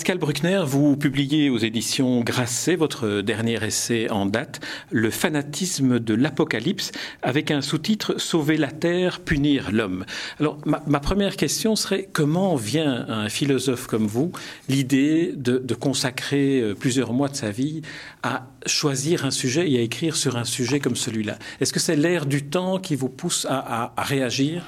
[0.00, 4.60] Pascal Bruckner, vous publiez aux éditions Grasset votre dernier essai en date,
[4.90, 10.06] Le fanatisme de l'apocalypse, avec un sous-titre Sauver la terre, punir l'homme.
[10.38, 14.32] Alors, ma, première question serait comment vient un philosophe comme vous
[14.70, 17.82] l'idée de, consacrer euh, plusieurs mois de sa vie
[18.22, 21.38] à choisir un sujet et à écrire sur un sujet comme celui-là?
[21.60, 24.64] Est-ce que c'est l'air du temps qui vous pousse à réagir?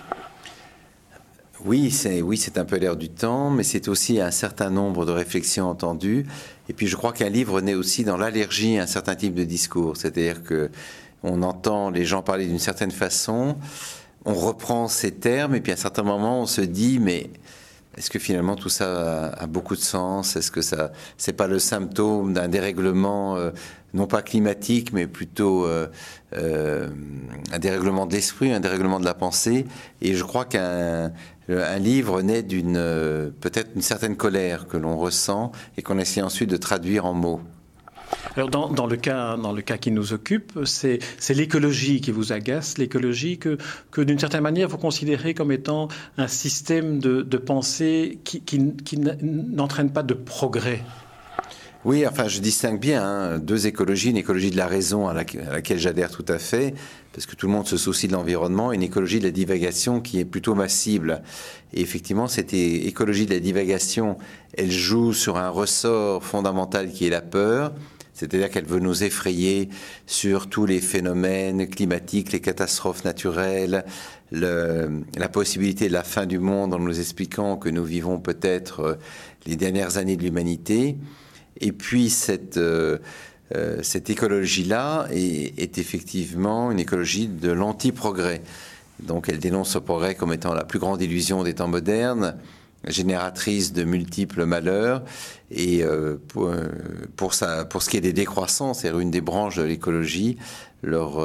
[1.65, 5.12] Oui, c'est oui, un peu l'air du temps, mais c'est aussi un certain nombre de
[5.12, 6.27] réflexions entendues.
[6.69, 9.45] Et puis je crois qu'un livre naît aussi dans l'allergie à un certain type de
[9.45, 10.71] discours, c'est-à-dire que
[11.23, 13.57] on entend les gens parler d'une certaine façon,
[14.24, 17.30] on reprend ces termes, et puis à un certain moment on se dit mais
[17.96, 20.37] est-ce que finalement tout ça a, beaucoup de sens?
[20.37, 23.51] Est-ce que ça c'est pas le symptôme d'un dérèglement euh,
[23.93, 25.88] non pas climatique, mais plutôt euh,
[26.34, 26.88] euh,
[27.52, 29.66] un dérèglement de l'esprit, un dérèglement de la pensée?
[30.01, 31.12] Et je crois qu'un
[31.49, 32.74] un livre naît d'une
[33.40, 37.40] peut-être une certaine colère que l'on ressent et qu'on essaie ensuite de traduire en mots.
[38.35, 43.59] Alors dans, le cas, qui nous occupe, c'est l'écologie qui vous agace, l'écologie que,
[44.01, 48.59] d'une certaine manière vous considérez comme étant un système de, pensée qui,
[49.23, 50.83] n'entraîne pas de progrès.
[51.85, 55.80] Oui, enfin, je distingue bien hein, deux écologies, une écologie de la raison à laquelle,
[55.80, 56.74] j'adhère tout à fait,
[57.13, 60.01] parce que tout le monde se soucie de l'environnement, et une écologie de la divagation
[60.01, 61.23] qui est plutôt massible.
[61.74, 64.17] Et effectivement, cette écologie de la divagation,
[64.56, 67.72] elle joue sur un ressort fondamental qui est la peur,
[68.15, 69.69] c'est-à-dire qu'elle veut nous effrayer
[70.06, 73.84] sur tous les phénomènes climatiques, les catastrophes naturelles,
[74.32, 78.95] la possibilité de la fin du monde en nous expliquant que nous vivons peut-être euh,
[79.47, 80.97] les dernières années de l'humanité.
[81.61, 82.99] Et puis cette, euh,
[83.55, 88.43] euh, cette écologie-là est, est, effectivement une écologie de l'anti-progrès.
[89.00, 92.37] Donc elle dénonce le progrès comme étant la plus grande illusion des temps modernes,
[92.87, 95.03] génératrice de multiples malheurs.
[95.50, 96.16] Et euh,
[97.16, 100.37] pour, ça, pour ce qui est des décroissances, c'est une des branches de l'écologie,
[100.82, 101.25] leur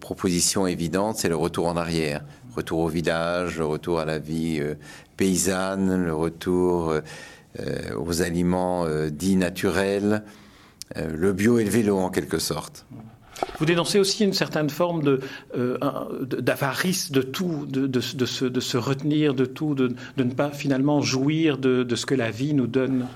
[0.00, 2.24] proposition évidente, c'est le retour en arrière.
[2.56, 4.60] Retour au village, le retour à la vie
[5.16, 6.92] paysanne, le retour
[7.60, 10.24] euh, aux aliments euh, dits naturels,
[10.96, 12.84] euh, le bio et le vélo en quelque sorte.
[13.58, 15.20] Vous dénoncez aussi une certaine forme de,
[16.40, 22.06] d'avarice de tout, de, se, retenir de tout, de, ne pas finalement jouir de, ce
[22.06, 23.06] que la vie nous donne.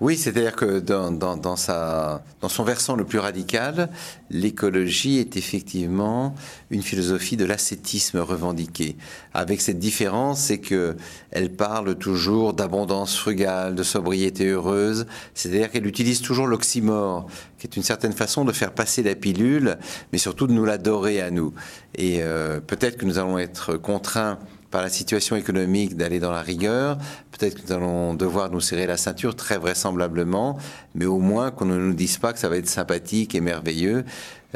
[0.00, 3.88] Oui, c'est-à-dire que dans, son versant le plus radical,
[4.28, 6.34] l'écologie est effectivement
[6.70, 8.96] une philosophie de l'ascétisme revendiqué.
[9.34, 10.96] Avec cette différence, c'est que
[11.30, 15.06] elle parle toujours d'abondance frugale, de sobriété heureuse.
[15.32, 17.26] C'est-à-dire qu'elle utilise toujours l'oxymore,
[17.58, 19.78] qui est une certaine façon de faire passer la pilule,
[20.12, 21.54] mais surtout de nous l'adorer à nous.
[21.94, 24.40] Et euh, peut-être que nous allons être contraints
[24.74, 26.98] par la situation économique d'aller dans la rigueur.
[27.30, 30.58] Peut-être que nous allons devoir nous serrer la ceinture, très vraisemblablement,
[30.96, 34.04] mais au moins qu'on ne nous dise pas que ça va être sympathique et merveilleux.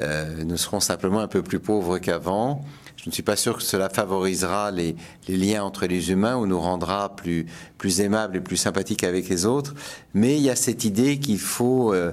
[0.02, 2.64] Euh, nous serons simplement un peu plus pauvres qu'avant.
[2.96, 4.96] Je ne suis pas sûr que cela favorisera les,
[5.28, 7.46] liens entre les humains ou nous rendra plus,
[7.78, 9.76] plus aimables et plus sympathiques avec les autres.
[10.14, 12.10] Mais il y a cette idée qu'il faut euh,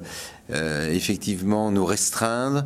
[0.52, 2.66] euh, effectivement nous restreindre,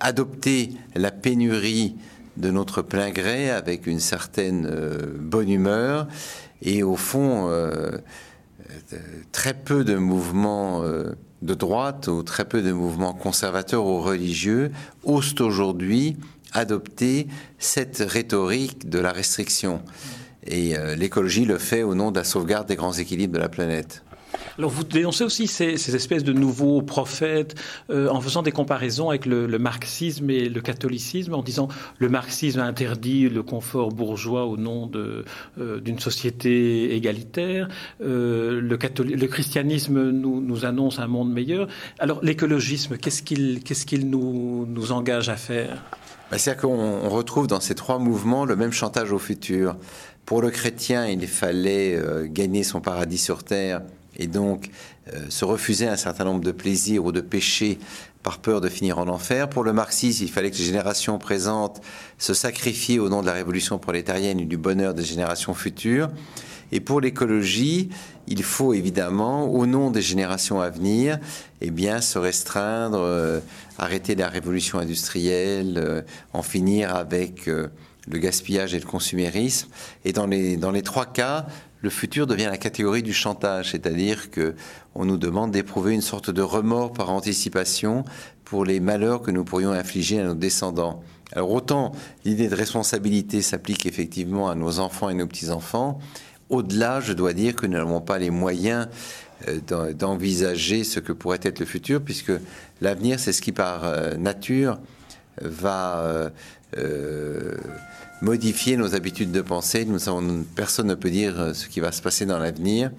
[0.00, 1.96] adopter la pénurie
[2.36, 6.08] de notre plein gré avec une certaine euh, bonne humeur
[6.62, 7.90] et au fond euh,
[9.32, 14.70] très peu de mouvements euh, de droite ou très peu de mouvements conservateurs ou religieux
[15.04, 16.16] osent aujourd'hui
[16.52, 17.26] adopter
[17.58, 19.82] cette rhétorique de la restriction.
[20.46, 24.02] Et l'écologie le fait au nom de la sauvegarde des grands équilibres de la planète.
[24.58, 27.54] Alors vous dénoncez aussi ces, espèces de nouveaux prophètes
[27.90, 31.68] euh, en faisant des comparaisons avec le, marxisme et le catholicisme, en disant
[31.98, 37.68] le marxisme interdit le confort bourgeois au nom euh, d'une société égalitaire,
[38.02, 41.66] euh, le, christianisme nous, annonce un monde meilleur.
[41.98, 45.82] Alors l'écologisme, qu'est-ce qu'il qu'est-ce qu'il nous, nous engage à faire?
[46.30, 49.76] Bah, C'est-à-dire qu'on retrouve dans ces trois mouvements le même chantage au futur.
[50.26, 53.82] Pour le chrétien, il fallait gagner son paradis sur terre
[54.16, 54.70] et donc
[55.12, 57.78] euh, se refuser un certain nombre de plaisirs ou de péchés
[58.22, 59.48] par peur de finir en enfer.
[59.48, 61.80] Pour le marxisme, il fallait que les générations présentes
[62.18, 66.08] se sacrifient au nom de la révolution prolétarienne et du bonheur des générations futures.
[66.70, 67.90] Et pour l'écologie,
[68.28, 71.18] il faut évidemment, au nom des générations à venir,
[71.60, 73.40] eh bien, se restreindre, euh,
[73.78, 79.68] arrêter la révolution industrielle, euh, en finir avec le gaspillage et le consumérisme.
[80.04, 81.46] Et dans les, dans les trois cas,
[81.82, 84.54] le futur devient la catégorie du chantage, c'est-à-dire que
[84.94, 88.04] on nous demande d'éprouver une sorte de remords par anticipation
[88.44, 91.02] pour les malheurs que nous pourrions infliger à nos descendants.
[91.32, 91.92] Alors autant
[92.24, 95.98] l'idée de responsabilité s'applique effectivement à nos enfants et nos petits-enfants,
[96.50, 98.88] au-delà, je dois dire que nous n'avons pas les moyens
[99.48, 102.32] euh, d'envisager ce que pourrait être le futur, puisque
[102.80, 104.78] l'avenir, c'est ce qui par euh, nature
[105.40, 106.30] va
[106.76, 107.56] euh,
[108.20, 109.84] modifier nos habitudes de pensée.
[109.84, 109.98] Nous
[110.54, 112.90] personne ne peut dire ce qui va se passer dans l'avenir.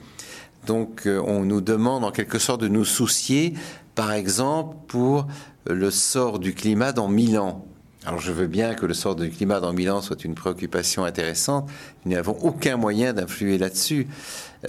[0.65, 3.53] Donc on nous demande en quelque sorte de nous soucier,
[3.95, 5.27] par exemple, pour
[5.65, 7.65] le sort du climat dans mille ans.
[8.05, 11.69] Alors je veux bien que le sort du climat dans Milan soit une préoccupation intéressante,
[12.05, 14.07] nous n'avons aucun moyen d'influer là-dessus.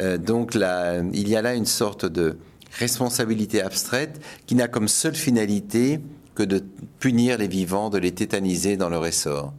[0.01, 2.39] Euh, donc il y a là une sorte de
[2.79, 6.01] responsabilité abstraite qui n'a comme seule finalité
[6.35, 6.63] que de
[6.99, 9.53] punir les vivants, de les tétaniser dans leur essor.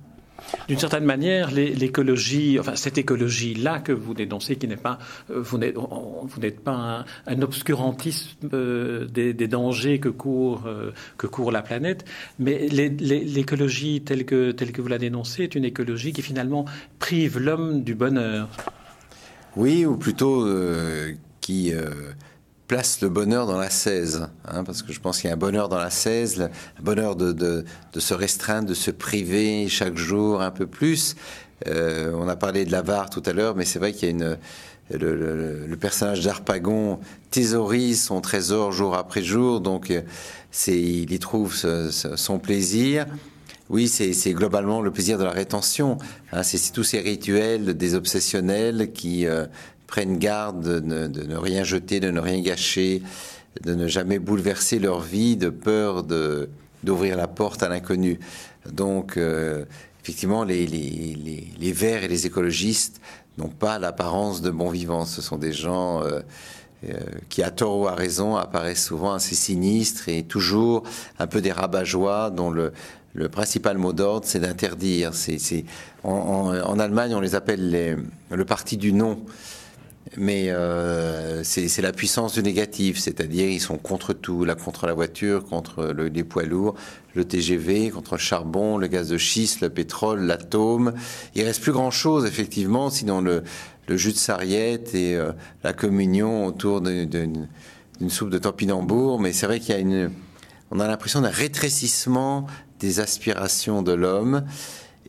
[0.68, 5.00] D'une certaine manière, l'écologie, enfin cette écologie-là que vous dénoncez, qui n'est pas,
[5.32, 11.62] euh, vous n'êtes pas un, obscurantisme euh, des, dangers que court, euh, que court la
[11.62, 12.06] planète,
[12.40, 16.66] mais l'écologie telle que, telle que vous la dénoncez est une écologie qui finalement
[17.00, 18.50] prive l'homme du bonheur.
[19.56, 20.46] Oui, ou plutôt
[21.40, 21.72] qui
[22.68, 25.38] place le bonheur dans la 16, hein, parce que je pense qu'il y a un
[25.40, 27.64] bonheur dans la 16, un bonheur de, de,
[28.00, 31.16] se restreindre, de se priver chaque jour un peu plus.
[31.68, 34.12] Euh, on a parlé de l'avare tout à l'heure, mais c'est vrai qu'il y a
[34.12, 34.38] une...
[34.92, 37.00] Le, personnage d'Arpagon
[37.32, 40.02] thésaurise son trésor jour après jour, donc euh,
[40.68, 43.08] il y trouve son plaisir.
[43.70, 45.98] Oui, c'est, globalement le plaisir de la rétention.
[46.32, 49.48] Hein, c'est, tous ces rituels des obsessionnels qui euh,
[49.88, 53.02] prennent garde de ne, rien jeter, de ne rien gâcher,
[53.62, 56.50] de ne jamais bouleverser leur vie de peur de,
[56.84, 58.20] d'ouvrir la porte à l'inconnu.
[58.72, 59.66] Donc, euh,
[60.02, 63.00] effectivement, les, les, les, verts et les écologistes
[63.38, 65.06] n'ont pas l'apparence de bons vivants.
[65.06, 66.22] Ce sont des gens euh,
[66.90, 67.00] euh,
[67.30, 70.84] qui, à tort ou à raison, apparaissent souvent assez sinistres et toujours
[71.20, 72.74] un peu des rabat-joie dont le,
[73.14, 75.14] le principal mot d'ordre, c'est d'interdire.
[75.14, 75.66] C'est,
[76.04, 79.20] en, Allemagne, on les appelle le parti du non
[80.18, 84.94] mais euh, c'est la puissance du négatif, c'est-à-dire ils sont contre tout, là contre la
[84.94, 86.76] voiture, contre les poids lourds,
[87.16, 90.94] le TGV, contre le charbon, le gaz de schiste, le pétrole, l'atome.
[91.34, 93.44] Il reste plus grand-chose effectivement, sinon le,
[93.90, 95.32] jus de sarriette et euh,
[95.64, 97.48] la communion autour d'une
[98.10, 99.20] soupe de topinambour.
[99.20, 100.12] Mais c'est vrai qu'il y a une,
[100.70, 102.46] on a l'impression d'un rétrécissement
[102.80, 104.44] des aspirations de l'homme.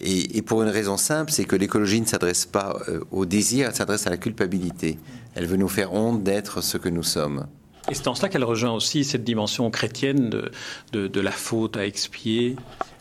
[0.00, 3.74] Et, pour une raison simple, c'est que l'écologie ne s'adresse pas euh, au désir, elle
[3.74, 4.98] s'adresse à la culpabilité.
[5.34, 7.46] Elle veut nous faire honte d'être ce que nous sommes.
[7.90, 11.86] Et c'est en cela qu'elle rejoint aussi cette dimension chrétienne de, de, la faute à
[11.86, 12.56] expier.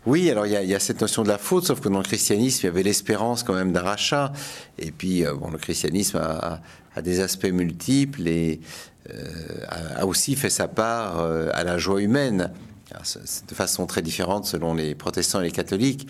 [0.06, 2.60] Oui, alors il y, a, cette notion de la faute, sauf que dans le christianisme,
[2.64, 4.32] il y avait l'espérance quand même d'un rachat.
[4.78, 6.62] Et puis, euh, bon, le christianisme a,
[6.96, 8.62] a, des aspects multiples et
[9.10, 9.66] euh,
[9.98, 12.52] a, aussi fait sa part à la joie humaine,
[12.92, 16.08] de façon très différente selon les protestants et les catholiques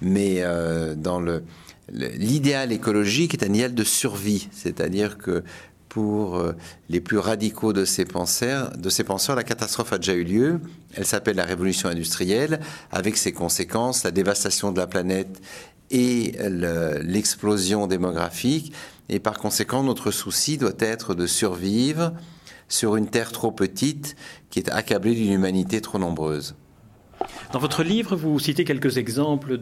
[0.00, 1.22] mais euh, dans
[1.90, 5.44] l'idéal écologique est un idéal de survie, c'est-à-dire que
[5.88, 6.52] pour euh,
[6.90, 8.70] les plus radicaux de ces penseurs,
[9.34, 10.60] la catastrophe a déjà eu lieu.
[10.94, 15.40] Elle s'appelle la révolution industrielle, avec ses conséquences, la dévastation de la planète
[15.90, 16.34] et
[17.02, 18.72] l'explosion démographique.
[19.08, 22.12] Et par conséquent, notre souci doit être de survivre
[22.68, 24.16] sur une terre trop petite
[24.50, 26.56] qui est accablée d'une humanité trop nombreuse.
[27.52, 29.58] Dans votre livre, vous citez quelques exemples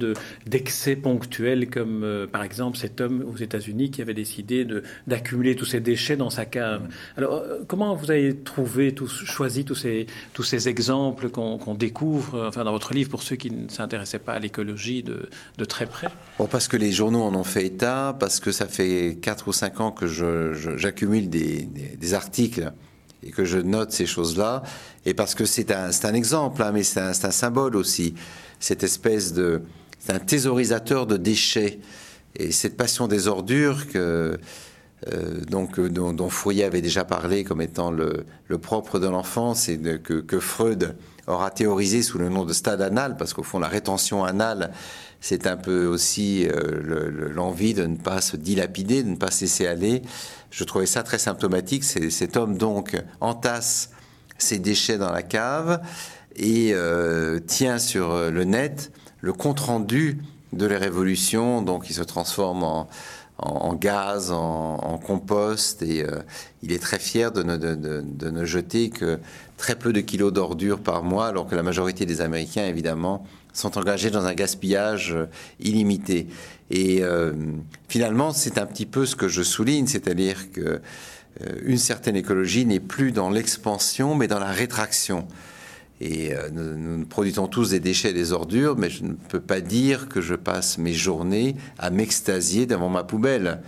[0.46, 4.66] d'excès ponctuels, comme euh, par exemple cet homme aux États-Unis qui avait décidé
[5.06, 6.82] d'accumuler tous ces déchets dans sa cave.
[7.16, 12.48] Alors, euh, comment vous avez trouvé, choisi tous ces, tous ces exemples qu'on découvre euh,
[12.48, 15.86] enfin, dans votre livre pour ceux qui ne s'intéressaient pas à l'écologie de, de, très
[15.86, 16.08] près?
[16.38, 19.52] Bon, Parce que les journaux en ont fait état, parce que ça fait 4 ou
[19.52, 22.72] 5 ans que j'accumule des, des articles
[23.24, 24.62] et que je note ces choses-là,
[25.06, 28.14] et parce que c'est un, un, exemple, hein, mais c'est un, symbole aussi,
[28.60, 29.62] cette espèce de...
[29.98, 31.80] C'est un thésaurisateur de déchets,
[32.36, 34.38] et cette passion des ordures que...
[35.12, 39.68] Euh, donc, dont, dont, Fourier avait déjà parlé comme étant le, le propre de l'enfance
[39.68, 43.58] et que, que, Freud aura théorisé sous le nom de stade anal, parce qu'au fond,
[43.58, 44.72] la rétention anale,
[45.20, 49.42] c'est un peu aussi euh, l'envie de ne pas se dilapider, de ne pas se
[49.42, 50.02] laisser aller.
[50.50, 51.82] Je trouvais ça très symptomatique.
[51.82, 53.90] Cet homme donc entasse
[54.36, 55.80] ses déchets dans la cave
[56.36, 60.18] et euh, tient sur euh, le net le compte rendu
[60.52, 61.62] de la révolution.
[61.62, 62.88] Donc il se transforme en,
[63.80, 66.20] gaz, en, compost et euh,
[66.62, 69.18] il est très fier de ne, jeter que
[69.56, 73.76] très peu de kilos d'ordures par mois, alors que la majorité des Américains, évidemment, sont
[73.78, 75.16] engagés dans un gaspillage
[75.60, 76.28] illimité.
[76.70, 77.32] Et euh,
[77.88, 80.80] finalement, c'est un petit peu ce que je souligne, c'est-à-dire que
[81.42, 85.26] euh, une certaine écologie n'est plus dans l'expansion, mais dans la rétraction.
[86.04, 90.06] Et euh, nous, produisons tous des déchets, des ordures, mais je ne peux pas dire
[90.10, 93.62] que je passe mes journées à m'extasier devant ma poubelle.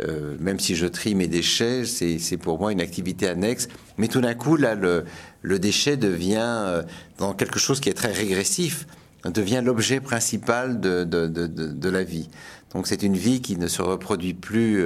[0.00, 3.66] euh, même si je trie mes déchets, c'est pour moi une activité annexe.
[3.98, 6.82] Mais tout d'un coup, là, le, déchet devient euh,
[7.18, 8.86] dans quelque chose qui est très régressif,
[9.24, 12.30] devient l'objet principal de, la vie.
[12.72, 14.82] Donc c'est une vie qui ne se reproduit plus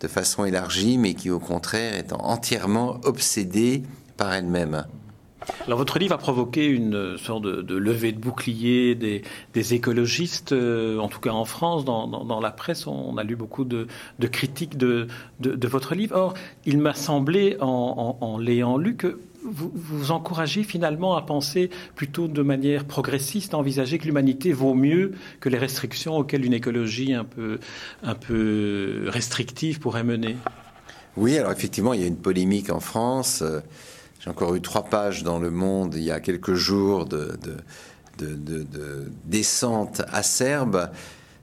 [0.00, 3.82] de façon élargie, mais qui au contraire est entièrement obsédée
[4.18, 4.84] par elle-même.
[5.66, 11.08] Alors votre livre a provoqué une sorte de, levée de bouclier des, écologistes, euh, en
[11.08, 13.86] tout cas en France, dans, la presse, on, a lu beaucoup de,
[14.30, 15.08] critiques de,
[15.66, 16.16] votre livre.
[16.16, 16.34] Or,
[16.66, 22.42] il m'a semblé, en, l'ayant lu, que vous, vous encouragez finalement à penser plutôt de
[22.42, 27.24] manière progressiste, à envisager que l'humanité vaut mieux que les restrictions auxquelles une écologie un
[27.24, 27.58] peu,
[29.08, 30.36] restrictive pourrait mener.
[31.16, 33.42] Oui, alors effectivement, il y a une polémique en France.
[33.42, 33.60] Euh,
[34.24, 37.36] j'ai encore eu trois pages dans Le Monde il y a quelques jours de,
[38.16, 40.88] de, descente acerbe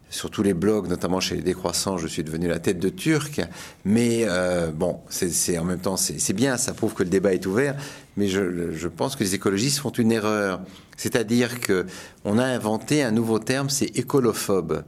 [0.09, 3.39] sur tous les blogs, notamment chez les décroissants, je suis devenu la tête de Turc.
[3.85, 7.45] Mais euh, bon, c'est en même temps, c'est bien, ça prouve que le débat est
[7.45, 7.75] ouvert.
[8.17, 10.59] Mais je, je pense que les écologistes font une erreur.
[10.97, 11.85] C'est-à-dire que
[12.25, 14.83] on a inventé un nouveau terme, c'est écolophobe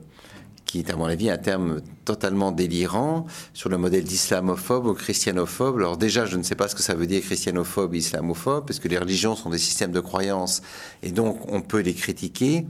[0.73, 5.77] qui est à mon avis un terme totalement délirant sur le modèle d'islamophobe ou christianophobe.
[5.77, 8.87] Alors déjà, je ne sais pas ce que ça veut dire christianophobe, islamophobe, parce que
[8.87, 10.63] les religions sont des systèmes de croyances
[11.03, 12.65] et donc on peut les critiquer.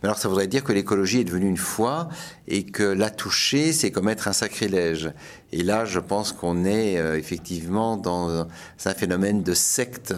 [0.00, 2.08] Mais alors ça voudrait dire que l'écologie est devenue une foi
[2.46, 5.10] et que la toucher, c'est commettre un sacrilège.
[5.50, 8.46] Et là, je pense qu'on est euh, effectivement dans
[8.84, 10.14] un phénomène de secte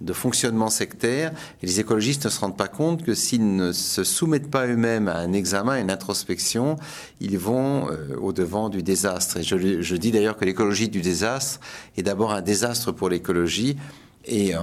[0.00, 1.32] de fonctionnement sectaire.
[1.62, 5.08] Et les écologistes ne se rendent pas compte que s'ils ne se soumettent pas eux-mêmes
[5.08, 6.76] à un examen, à une introspection,
[7.20, 9.38] ils vont euh, au devant du désastre.
[9.38, 11.60] Et je, dis d'ailleurs que l'écologie du désastre
[11.96, 13.76] est d'abord un désastre pour l'écologie.
[14.24, 14.58] Et euh,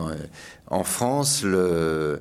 [0.67, 2.17] en France, la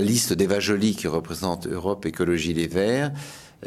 [0.00, 3.12] liste d'Eva Joly qui représente Europe Écologie Les Verts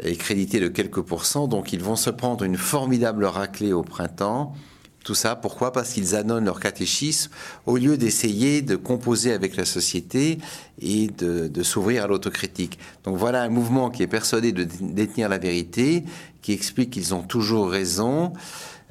[0.02, 1.46] est créditée de quelques pourcents.
[1.46, 4.54] Donc ils vont se prendre une formidable raclée au printemps
[5.04, 5.70] tout ça, pourquoi?
[5.70, 7.30] Parce qu'ils annonnent leur catéchisme
[7.66, 10.38] au lieu d'essayer de composer avec la société
[10.80, 12.78] et de, s'ouvrir à l'autocritique.
[13.04, 16.04] Donc voilà un mouvement qui est persuadé de détenir la vérité,
[16.42, 18.32] qui explique qu'ils ont toujours raison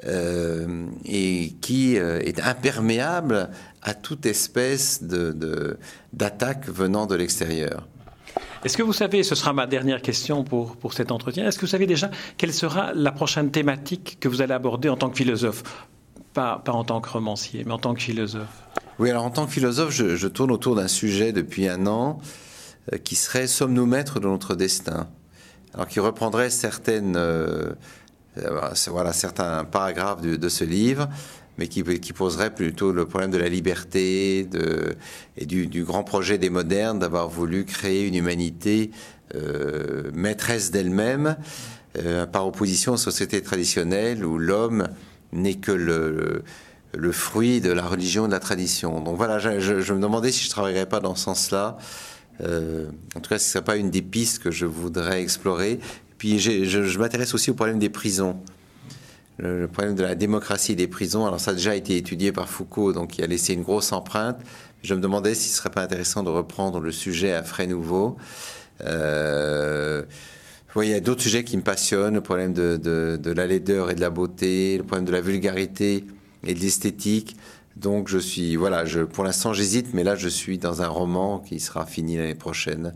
[0.06, 3.50] euh, et qui euh, est imperméable
[3.82, 7.88] à toute espèce d'attaque venant de l'extérieur.
[8.64, 11.66] Est-ce que vous savez, ce sera ma dernière question pour, pour cet entretien, est-ce que
[11.66, 15.18] vous savez déjà quelle sera la prochaine thématique que vous allez aborder en tant que
[15.18, 15.64] philosophe?
[16.34, 18.64] Pas, en tant que romancier, mais en tant que philosophe.
[19.00, 22.20] Oui, alors en tant que philosophe, je, tourne autour d'un sujet depuis un an
[22.92, 25.10] euh, qui serait Sommes-nous maîtres de notre destin?
[25.74, 27.72] Alors qui reprendrait certaines, euh,
[28.38, 31.10] euh, voilà, certains paragraphes de, ce livre,
[31.58, 34.48] mais qui, poserait plutôt le problème de la liberté
[35.38, 38.92] et du, grand projet des modernes d'avoir voulu créer une humanité
[40.14, 41.38] maîtresse d'elle-même,
[42.32, 44.88] par opposition aux sociétés traditionnelles où l'homme
[45.34, 46.44] n'est que le,
[47.12, 49.00] fruit de la religion et de la tradition.
[49.02, 51.78] Donc voilà, je, me demandais si je ne travaillerais pas dans ce sens-là.
[52.42, 55.80] Euh, en tout cas, ce ne serait pas une des pistes que je voudrais explorer.
[56.18, 58.38] Puis je, m'intéresse aussi au problème des prisons.
[59.40, 62.94] Le, problème de la démocratie des prisons, alors ça a déjà été étudié par Foucault,
[62.94, 64.38] donc il a laissé une grosse empreinte.
[64.84, 68.18] Je me demandais si ce serait pas intéressant de reprendre le sujet à frais nouveaux.
[68.82, 70.04] Euh,
[70.76, 73.92] oui, il y a d'autres sujets qui me passionnent, le problème de, de, la laideur
[73.92, 76.06] et de la beauté, le problème de la vulgarité
[76.46, 77.36] et de l'esthétique.
[77.76, 81.40] Donc je suis, voilà, je, pour l'instant j'hésite, mais là je suis dans un roman
[81.40, 82.94] qui sera fini l'année prochaine.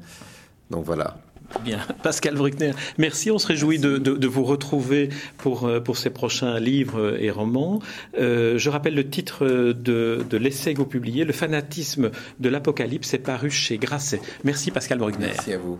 [0.71, 1.17] Donc voilà.
[1.63, 3.31] Bien, Pascal Bruckner, merci.
[3.31, 7.81] On se réjouit de, de, vous retrouver pour, euh, pour ces prochains livres et romans.
[8.19, 13.13] Euh, je rappelle le titre de, de l'essai que vous publiez, Le fanatisme de l'Apocalypse,
[13.13, 14.21] est paru chez Grasset.
[14.43, 15.27] Merci Pascal Bruckner.
[15.27, 15.79] Merci à vous.